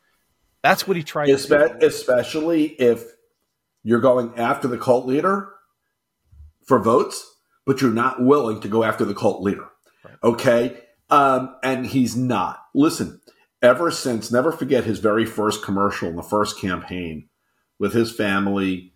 That's 0.63 0.87
what 0.87 0.97
he 0.97 1.03
tried 1.03 1.29
Espe- 1.29 1.83
Especially 1.83 2.65
if 2.65 3.05
you're 3.83 4.01
going 4.01 4.33
after 4.37 4.69
the 4.69 4.79
cult 4.79 5.07
leader 5.07 5.53
for 6.67 6.79
votes, 6.79 7.27
but 7.67 7.81
you're 7.81 7.93
not 7.93 8.23
willing 8.23 8.61
to 8.61 8.69
go 8.69 8.85
after 8.85 9.05
the 9.05 9.15
cult 9.15 9.43
leader. 9.43 9.69
Right. 10.05 10.15
Okay. 10.23 10.81
Um, 11.09 11.57
and 11.63 11.87
he's 11.87 12.17
not. 12.17 12.61
Listen, 12.75 13.21
ever 13.63 13.91
since, 13.91 14.31
never 14.31 14.53
forget 14.53 14.85
his 14.85 14.99
very 14.99 15.27
first 15.27 15.63
commercial 15.63 16.09
in 16.09 16.17
the 16.17 16.23
first 16.23 16.59
campaign 16.59 17.29
with 17.79 17.93
his 17.93 18.13
family 18.13 18.95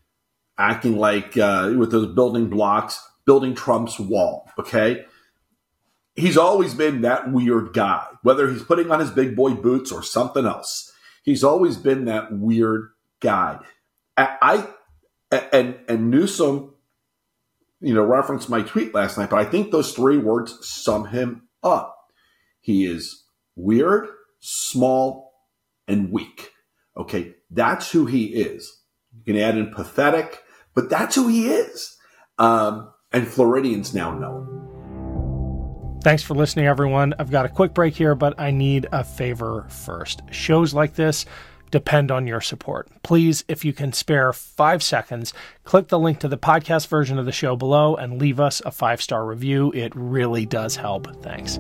acting 0.59 0.97
like 0.97 1.37
uh, 1.37 1.73
with 1.77 1.91
those 1.91 2.15
building 2.15 2.49
blocks, 2.49 3.03
building 3.27 3.55
Trump's 3.55 3.99
wall. 3.99 4.51
Okay. 4.59 5.05
He's 6.17 6.37
always 6.37 6.75
been 6.75 7.01
that 7.01 7.33
weird 7.33 7.73
guy, 7.73 8.07
whether 8.23 8.49
he's 8.49 8.63
putting 8.63 8.91
on 8.93 9.01
his 9.01 9.11
big 9.11 9.35
boy 9.35 9.55
boots 9.55 9.91
or 9.91 10.03
something 10.03 10.47
else. 10.47 10.93
He's 11.25 11.43
always 11.43 11.77
been 11.77 12.05
that 12.05 12.33
weird 12.33 12.91
guy. 13.19 13.59
I, 14.17 14.37
I 14.41 14.69
and 15.53 15.77
and 15.89 16.11
Newsom, 16.11 16.75
you 17.81 17.95
know, 17.95 18.05
referenced 18.05 18.49
my 18.49 18.63
tweet 18.63 18.95
last 18.95 19.19
night, 19.19 19.31
but 19.31 19.41
I 19.41 19.45
think 19.45 19.73
those 19.73 19.93
three 19.93 20.19
words 20.19 20.57
sum 20.67 21.07
him 21.07 21.49
up. 21.65 21.97
He 22.61 22.87
is 22.87 23.25
weird, 23.57 24.09
small, 24.45 25.33
and 25.89 26.13
weak. 26.13 26.51
Okay, 26.97 27.35
that's 27.51 27.91
who 27.91 28.07
he 28.07 28.27
is. 28.27 28.71
You 29.17 29.25
can 29.25 29.43
add 29.43 29.57
in 29.57 29.71
pathetic, 29.71 30.43
but 30.75 30.91
that's 30.91 31.15
who 31.15 31.29
he 31.29 31.49
is. 31.49 31.97
Um, 32.39 32.93
and 33.13 33.27
Floridians 33.27 33.95
now 33.95 34.13
know. 34.17 36.01
Thanks 36.03 36.23
for 36.23 36.35
listening, 36.35 36.67
everyone. 36.67 37.15
I've 37.19 37.31
got 37.31 37.47
a 37.47 37.49
quick 37.49 37.73
break 37.73 37.95
here, 37.95 38.15
but 38.15 38.39
I 38.39 38.51
need 38.51 38.87
a 38.93 39.03
favor 39.03 39.67
first. 39.71 40.23
Shows 40.31 40.75
like 40.75 40.95
this 40.95 41.25
depend 41.71 42.13
on 42.13 42.27
your 42.27 42.41
support. 42.41 42.89
Please, 43.03 43.43
if 43.49 43.65
you 43.65 43.73
can 43.73 43.93
spare 43.93 44.33
five 44.33 44.81
seconds, 44.81 45.33
click 45.65 45.89
the 45.89 45.99
link 45.99 46.21
to 46.21 46.29
the 46.29 46.39
podcast 46.39 46.87
version 46.87 47.19
of 47.19 47.27
the 47.27 47.33
show 47.33 47.57
below 47.57 47.97
and 47.97 48.21
leave 48.21 48.39
us 48.39 48.63
a 48.65 48.71
five 48.71 49.03
star 49.03 49.27
review. 49.27 49.73
It 49.73 49.93
really 49.97 50.47
does 50.47 50.77
help. 50.77 51.23
Thanks. 51.23 51.59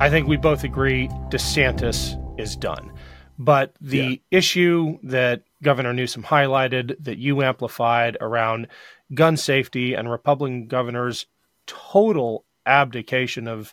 I 0.00 0.10
think 0.10 0.26
we 0.26 0.36
both 0.36 0.64
agree 0.64 1.08
DeSantis 1.30 2.20
is 2.38 2.56
done. 2.56 2.92
But 3.38 3.74
the 3.80 3.98
yeah. 4.30 4.38
issue 4.38 4.98
that 5.04 5.42
Governor 5.62 5.92
Newsom 5.92 6.24
highlighted, 6.24 6.96
that 7.00 7.18
you 7.18 7.42
amplified 7.42 8.16
around 8.20 8.68
gun 9.14 9.36
safety 9.36 9.94
and 9.94 10.10
Republican 10.10 10.66
governors' 10.66 11.26
total 11.66 12.44
abdication 12.66 13.48
of 13.48 13.72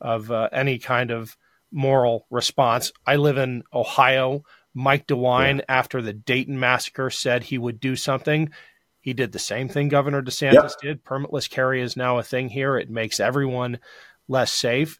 of 0.00 0.30
uh, 0.30 0.48
any 0.52 0.78
kind 0.78 1.10
of 1.10 1.36
moral 1.70 2.26
response. 2.30 2.92
I 3.06 3.16
live 3.16 3.38
in 3.38 3.62
Ohio. 3.72 4.44
Mike 4.74 5.06
DeWine, 5.06 5.58
yeah. 5.58 5.64
after 5.68 6.02
the 6.02 6.12
Dayton 6.12 6.58
massacre, 6.58 7.10
said 7.10 7.44
he 7.44 7.58
would 7.58 7.80
do 7.80 7.94
something. 7.96 8.50
He 9.00 9.12
did 9.12 9.32
the 9.32 9.38
same 9.38 9.68
thing 9.68 9.88
Governor 9.88 10.22
DeSantis 10.22 10.54
yep. 10.54 10.80
did. 10.80 11.04
Permitless 11.04 11.48
carry 11.48 11.80
is 11.80 11.96
now 11.96 12.18
a 12.18 12.22
thing 12.22 12.48
here. 12.48 12.76
It 12.76 12.90
makes 12.90 13.20
everyone 13.20 13.78
less 14.28 14.52
safe. 14.52 14.98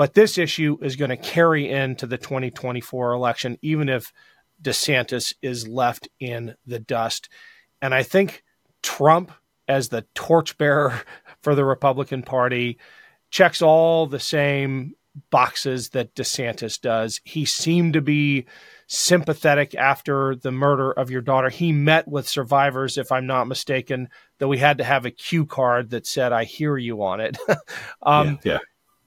But 0.00 0.14
this 0.14 0.38
issue 0.38 0.78
is 0.80 0.96
going 0.96 1.10
to 1.10 1.16
carry 1.18 1.68
into 1.68 2.06
the 2.06 2.16
2024 2.16 3.12
election, 3.12 3.58
even 3.60 3.90
if 3.90 4.14
DeSantis 4.62 5.34
is 5.42 5.68
left 5.68 6.08
in 6.18 6.54
the 6.64 6.78
dust. 6.78 7.28
And 7.82 7.94
I 7.94 8.02
think 8.02 8.42
Trump, 8.82 9.30
as 9.68 9.90
the 9.90 10.06
torchbearer 10.14 11.02
for 11.42 11.54
the 11.54 11.66
Republican 11.66 12.22
Party, 12.22 12.78
checks 13.28 13.60
all 13.60 14.06
the 14.06 14.18
same 14.18 14.94
boxes 15.28 15.90
that 15.90 16.14
DeSantis 16.14 16.80
does. 16.80 17.20
He 17.24 17.44
seemed 17.44 17.92
to 17.92 18.00
be 18.00 18.46
sympathetic 18.86 19.74
after 19.74 20.34
the 20.34 20.50
murder 20.50 20.92
of 20.92 21.10
your 21.10 21.20
daughter. 21.20 21.50
He 21.50 21.72
met 21.72 22.08
with 22.08 22.26
survivors, 22.26 22.96
if 22.96 23.12
I'm 23.12 23.26
not 23.26 23.48
mistaken, 23.48 24.08
though 24.38 24.48
we 24.48 24.56
had 24.56 24.78
to 24.78 24.84
have 24.84 25.04
a 25.04 25.10
cue 25.10 25.44
card 25.44 25.90
that 25.90 26.06
said, 26.06 26.32
I 26.32 26.44
hear 26.44 26.78
you 26.78 27.02
on 27.02 27.20
it. 27.20 27.36
um, 28.02 28.38
yeah, 28.42 28.52
yeah. 28.52 28.58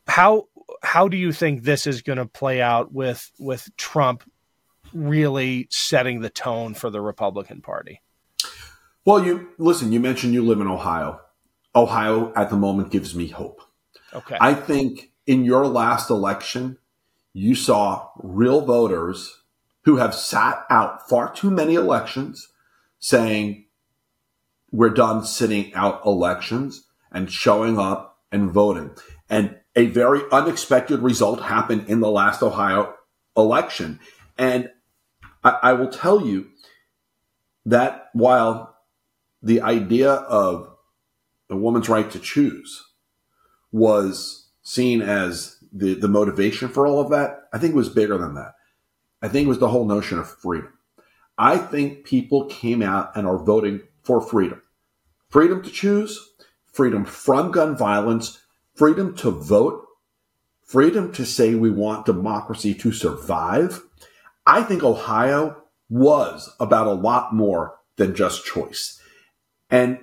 How 0.06 0.50
how 0.82 1.08
do 1.08 1.18
you 1.18 1.32
think 1.32 1.64
this 1.64 1.88
is 1.88 2.02
going 2.02 2.18
to 2.18 2.26
play 2.26 2.62
out 2.62 2.92
with 2.92 3.32
with 3.40 3.70
Trump 3.78 4.24
really 4.94 5.68
setting 5.70 6.22
the 6.22 6.30
tone 6.30 6.74
for 6.74 6.90
the 6.90 7.02
Republican 7.02 7.62
Party? 7.62 8.02
Well, 9.06 9.26
you 9.26 9.50
listen, 9.58 9.92
you 9.92 10.00
mentioned 10.00 10.34
you 10.34 10.44
live 10.44 10.62
in 10.62 10.68
Ohio. 10.68 11.20
Ohio 11.76 12.32
at 12.36 12.50
the 12.50 12.56
moment 12.56 12.92
gives 12.92 13.16
me 13.16 13.28
hope. 13.28 13.62
Okay. 14.14 14.38
I 14.40 14.54
think 14.54 15.12
in 15.26 15.44
your 15.44 15.66
last 15.68 16.10
election, 16.10 16.78
you 17.34 17.56
saw 17.56 18.10
real 18.18 18.62
voters 18.62 19.42
who 19.86 19.98
have 19.98 20.16
sat 20.16 20.66
out 20.70 21.10
far 21.10 21.34
too 21.34 21.50
many 21.50 21.76
elections 21.76 22.50
saying, 23.00 23.66
we're 24.72 24.90
done 24.90 25.26
sitting 25.26 25.74
out 25.74 26.06
elections 26.06 26.88
and 27.12 27.32
showing 27.32 27.78
up 27.78 28.20
and 28.32 28.52
voting. 28.52 28.92
And 29.30 29.58
a 29.76 29.88
very 29.88 30.22
unexpected 30.32 31.00
result 31.02 31.42
happened 31.42 31.90
in 31.90 32.00
the 32.00 32.12
last 32.12 32.44
Ohio 32.44 32.96
election. 33.36 34.00
And 34.38 34.70
I, 35.44 35.58
I 35.64 35.74
will 35.74 35.90
tell 35.90 36.26
you 36.26 36.50
that 37.66 38.10
while 38.14 38.78
the 39.42 39.62
idea 39.62 40.12
of 40.12 40.70
a 41.50 41.56
woman's 41.56 41.90
right 41.90 42.10
to 42.12 42.20
choose 42.20 42.84
was 43.72 44.50
seen 44.62 45.02
as 45.02 45.58
the, 45.72 45.96
the 45.96 46.08
motivation 46.08 46.70
for 46.70 46.86
all 46.86 47.00
of 47.00 47.10
that, 47.10 47.48
I 47.52 47.58
think 47.58 47.74
it 47.74 47.78
was 47.78 47.90
bigger 47.90 48.18
than 48.18 48.36
that. 48.36 48.54
I 49.22 49.28
think 49.28 49.46
it 49.46 49.50
was 49.50 49.60
the 49.60 49.70
whole 49.70 49.86
notion 49.86 50.20
of 50.20 50.30
freedom. 50.30 50.74
I 51.38 51.58
think 51.58 52.06
people 52.06 52.46
came 52.46 52.82
out 52.82 53.16
and 53.16 53.26
are 53.26 53.38
voting 53.38 53.82
for 54.04 54.22
freedom. 54.22 54.62
Freedom 55.30 55.64
to 55.64 55.72
choose, 55.72 56.20
freedom 56.72 57.06
from 57.06 57.52
gun 57.52 57.76
violence, 57.76 58.40
freedom 58.74 59.16
to 59.18 59.32
vote, 59.32 59.86
freedom 60.62 61.12
to 61.14 61.26
say 61.26 61.56
we 61.56 61.72
want 61.72 62.06
democracy 62.06 62.74
to 62.74 62.92
survive. 62.92 63.82
I 64.46 64.64
think 64.64 64.84
Ohio 64.84 65.64
was 65.90 66.54
about 66.60 66.88
a 66.88 66.94
lot 66.94 67.34
more 67.34 67.78
than 67.98 68.16
just 68.16 68.46
choice. 68.46 69.00
And 69.70 70.00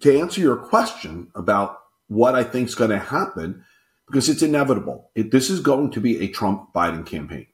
to 0.00 0.18
answer 0.18 0.40
your 0.40 0.56
question 0.56 1.30
about 1.34 1.78
what 2.08 2.34
I 2.34 2.44
think 2.44 2.68
is 2.68 2.74
going 2.74 2.90
to 2.90 2.98
happen, 2.98 3.64
because 4.06 4.28
it's 4.28 4.42
inevitable, 4.42 5.10
it, 5.14 5.30
this 5.30 5.50
is 5.50 5.60
going 5.60 5.90
to 5.92 6.00
be 6.00 6.20
a 6.20 6.28
Trump 6.28 6.72
Biden 6.74 7.04
campaign. 7.04 7.46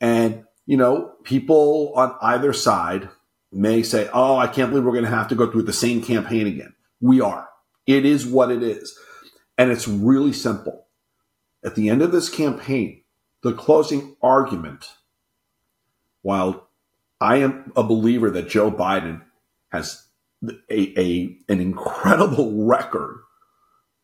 And, 0.00 0.44
you 0.64 0.76
know, 0.76 1.12
people 1.24 1.92
on 1.96 2.14
either 2.22 2.52
side 2.52 3.10
may 3.52 3.82
say, 3.82 4.08
oh, 4.14 4.36
I 4.36 4.46
can't 4.46 4.70
believe 4.70 4.84
we're 4.84 4.92
going 4.92 5.04
to 5.04 5.10
have 5.10 5.28
to 5.28 5.34
go 5.34 5.50
through 5.50 5.64
the 5.64 5.72
same 5.72 6.02
campaign 6.02 6.46
again. 6.46 6.74
We 7.00 7.20
are. 7.20 7.49
It 7.90 8.06
is 8.06 8.24
what 8.24 8.52
it 8.52 8.62
is. 8.62 8.96
And 9.58 9.72
it's 9.72 9.88
really 9.88 10.32
simple. 10.32 10.86
At 11.64 11.74
the 11.74 11.88
end 11.88 12.02
of 12.02 12.12
this 12.12 12.28
campaign, 12.28 13.02
the 13.42 13.52
closing 13.52 14.16
argument, 14.22 14.92
while 16.22 16.68
I 17.20 17.36
am 17.38 17.72
a 17.74 17.82
believer 17.82 18.30
that 18.30 18.48
Joe 18.48 18.70
Biden 18.70 19.22
has 19.72 20.06
a, 20.70 21.00
a 21.00 21.36
an 21.48 21.60
incredible 21.60 22.64
record 22.64 23.18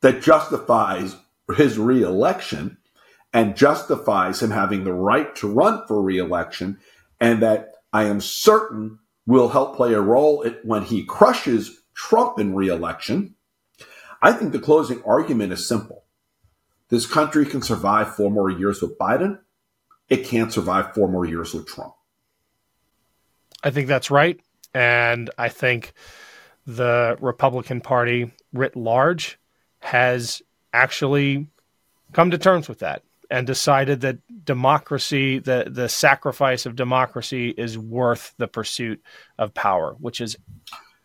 that 0.00 0.20
justifies 0.20 1.16
his 1.56 1.78
reelection 1.78 2.78
and 3.32 3.56
justifies 3.56 4.42
him 4.42 4.50
having 4.50 4.82
the 4.82 4.92
right 4.92 5.34
to 5.36 5.48
run 5.48 5.86
for 5.86 6.02
reelection, 6.02 6.78
and 7.20 7.40
that 7.42 7.72
I 7.92 8.04
am 8.04 8.20
certain 8.20 8.98
will 9.26 9.50
help 9.50 9.76
play 9.76 9.94
a 9.94 10.00
role 10.00 10.44
when 10.64 10.82
he 10.82 11.04
crushes 11.04 11.82
Trump 11.94 12.40
in 12.40 12.54
reelection. 12.54 13.35
I 14.22 14.32
think 14.32 14.52
the 14.52 14.58
closing 14.58 15.02
argument 15.04 15.52
is 15.52 15.66
simple. 15.66 16.04
This 16.88 17.06
country 17.06 17.46
can 17.46 17.62
survive 17.62 18.14
four 18.14 18.30
more 18.30 18.50
years 18.50 18.80
with 18.80 18.98
Biden. 18.98 19.40
It 20.08 20.24
can't 20.24 20.52
survive 20.52 20.94
four 20.94 21.08
more 21.08 21.24
years 21.24 21.52
with 21.52 21.66
Trump. 21.66 21.94
I 23.62 23.70
think 23.70 23.88
that's 23.88 24.10
right. 24.10 24.40
And 24.72 25.30
I 25.36 25.48
think 25.48 25.92
the 26.66 27.16
Republican 27.20 27.80
Party 27.80 28.32
writ 28.52 28.76
large 28.76 29.38
has 29.80 30.42
actually 30.72 31.46
come 32.12 32.30
to 32.30 32.38
terms 32.38 32.68
with 32.68 32.80
that 32.80 33.02
and 33.30 33.46
decided 33.46 34.02
that 34.02 34.18
democracy, 34.44 35.38
the, 35.38 35.66
the 35.68 35.88
sacrifice 35.88 36.66
of 36.66 36.76
democracy, 36.76 37.50
is 37.50 37.76
worth 37.76 38.34
the 38.38 38.46
pursuit 38.46 39.02
of 39.38 39.54
power, 39.54 39.96
which 39.98 40.20
is 40.20 40.36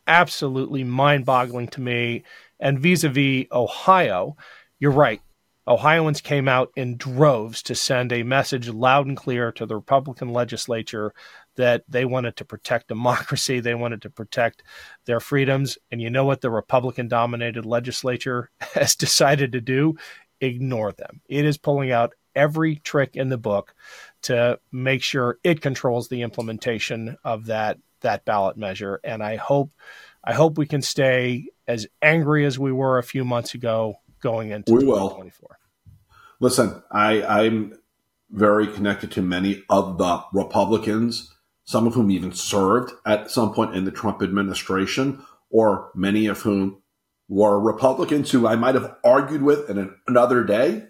absolutely 0.08 0.84
mind 0.84 1.26
boggling 1.26 1.68
to 1.70 1.82
me. 1.82 2.24
And 2.62 2.80
vis 2.80 3.04
a 3.04 3.10
vis 3.10 3.48
Ohio, 3.52 4.38
you're 4.80 4.92
right. 4.92 5.22
Ohioans 5.68 6.22
came 6.22 6.48
out 6.48 6.72
in 6.76 6.98
droves 6.98 7.62
to 7.64 7.76
send 7.76 8.12
a 8.12 8.24
message 8.24 8.68
loud 8.70 9.06
and 9.06 9.16
clear 9.16 9.52
to 9.54 9.66
the 9.66 9.76
Republican 9.76 10.30
legislature 10.30 11.14
that 11.56 11.84
they 11.88 12.04
wanted 12.04 12.36
to 12.38 12.46
protect 12.46 12.88
democracy, 12.88 13.60
they 13.60 13.76
wanted 13.76 14.02
to 14.02 14.10
protect 14.10 14.64
their 15.06 15.20
freedoms. 15.20 15.78
And 15.92 16.02
you 16.02 16.10
know 16.10 16.26
what 16.26 16.42
the 16.42 16.50
Republican 16.50 17.08
dominated 17.08 17.66
legislature 17.66 18.50
has 18.74 18.96
decided 18.96 19.52
to 19.52 19.62
do? 19.62 19.96
Ignore 20.40 20.94
them. 20.94 21.22
It 21.30 21.46
is 21.46 21.58
pulling 21.58 21.92
out 21.92 22.14
every 22.36 22.78
trick 22.78 23.16
in 23.16 23.30
the 23.30 23.38
book 23.38 23.76
to 24.24 24.60
make 24.72 25.04
sure 25.04 25.38
it 25.44 25.62
controls 25.62 26.08
the 26.08 26.22
implementation 26.22 27.18
of 27.24 27.48
that 27.48 27.78
that 28.02 28.26
ballot 28.26 28.58
measure. 28.58 29.00
And 29.04 29.22
I 29.22 29.36
hope 29.36 29.72
I 30.24 30.34
hope 30.34 30.58
we 30.58 30.66
can 30.66 30.82
stay 30.82 31.48
as 31.72 31.88
angry 32.02 32.46
as 32.46 32.60
we 32.60 32.72
were 32.72 32.98
a 32.98 33.04
few 33.04 33.24
months 33.24 33.54
ago 33.54 33.96
going 34.22 34.52
into 34.52 34.74
we 34.74 34.82
2024. 34.82 35.48
Will. 35.50 35.58
Listen, 36.40 36.84
I, 36.92 37.24
I'm 37.24 37.78
very 38.30 38.68
connected 38.68 39.12
to 39.12 39.22
many 39.22 39.64
of 39.70 39.98
the 39.98 40.22
Republicans, 40.34 41.34
some 41.64 41.88
of 41.88 41.94
whom 41.94 42.12
even 42.12 42.34
served 42.34 42.92
at 43.06 43.32
some 43.32 43.54
point 43.54 43.76
in 43.76 43.86
the 43.86 43.92
Trump 43.92 44.22
administration, 44.22 45.24
or 45.50 45.92
many 45.96 46.28
of 46.28 46.42
whom 46.42 46.82
were 47.30 47.60
Republicans 47.60 48.32
who 48.32 48.48
I 48.48 48.56
might 48.56 48.76
have 48.76 48.96
argued 49.04 49.42
with 49.42 49.70
in 49.70 49.78
an, 49.78 49.96
another 50.08 50.44
day, 50.44 50.84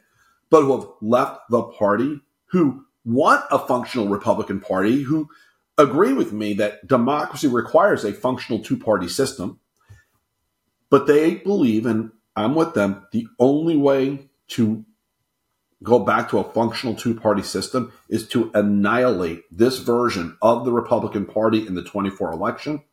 but 0.50 0.62
who 0.62 0.80
have 0.80 0.90
left 1.02 1.42
the 1.50 1.62
party, 1.62 2.22
who 2.48 2.86
want 3.06 3.44
a 3.52 3.60
functional 3.60 4.10
Republican 4.10 4.60
Party, 4.60 5.04
who 5.04 5.30
agree 5.78 6.14
with 6.14 6.34
me 6.34 6.54
that 6.54 6.88
democracy 6.88 7.48
requires 7.48 8.04
a 8.04 8.14
functional 8.14 8.64
two 8.64 8.78
party 8.78 9.08
system, 9.08 9.60
but 10.92 11.08
they 11.08 11.36
believe, 11.36 11.88
and 11.88 12.12
I'm 12.36 12.54
with 12.54 12.76
them, 12.76 13.08
the 13.12 13.26
only 13.40 13.78
way 13.78 14.30
to 14.50 14.86
go 15.82 16.00
back 16.00 16.30
to 16.30 16.38
a 16.38 16.44
functional 16.44 16.96
two 16.96 17.16
party 17.16 17.42
system 17.42 17.92
is 18.10 18.28
to 18.28 18.52
annihilate 18.54 19.44
this 19.50 19.80
version 19.80 20.38
of 20.42 20.66
the 20.66 20.72
Republican 20.72 21.26
Party 21.26 21.66
in 21.66 21.74
the 21.74 21.84
24 21.84 22.32
election. 22.34 22.84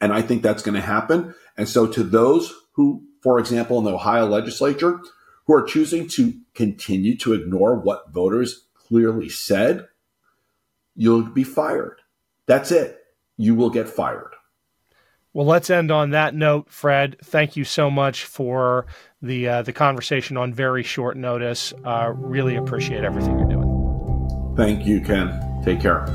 And 0.00 0.12
I 0.12 0.22
think 0.22 0.42
that's 0.42 0.62
going 0.62 0.74
to 0.74 0.80
happen. 0.80 1.34
And 1.56 1.68
so, 1.68 1.86
to 1.86 2.02
those 2.02 2.52
who, 2.72 3.04
for 3.22 3.38
example, 3.38 3.78
in 3.78 3.84
the 3.84 3.92
Ohio 3.92 4.26
legislature, 4.26 4.98
who 5.46 5.54
are 5.54 5.62
choosing 5.62 6.08
to 6.08 6.34
continue 6.54 7.16
to 7.18 7.34
ignore 7.34 7.76
what 7.76 8.10
voters 8.10 8.66
clearly 8.74 9.28
said, 9.28 9.86
you'll 10.96 11.22
be 11.22 11.44
fired. 11.44 12.00
That's 12.46 12.72
it. 12.72 12.98
You 13.36 13.54
will 13.54 13.70
get 13.70 13.88
fired. 13.88 14.34
Well, 15.34 15.46
let's 15.46 15.70
end 15.70 15.90
on 15.90 16.10
that 16.10 16.34
note, 16.34 16.68
Fred. 16.68 17.16
Thank 17.24 17.56
you 17.56 17.64
so 17.64 17.90
much 17.90 18.24
for 18.24 18.86
the 19.22 19.48
uh, 19.48 19.62
the 19.62 19.72
conversation 19.72 20.36
on 20.36 20.52
very 20.52 20.82
short 20.82 21.16
notice. 21.16 21.72
Uh, 21.84 22.12
really 22.14 22.56
appreciate 22.56 23.04
everything 23.04 23.38
you're 23.38 23.48
doing. 23.48 24.54
Thank 24.56 24.86
you, 24.86 25.00
Ken. 25.00 25.62
Take 25.64 25.80
care. 25.80 26.06